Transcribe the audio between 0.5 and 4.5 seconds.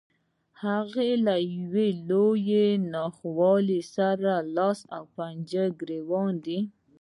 هغه له يوې لويې ناخوالې سره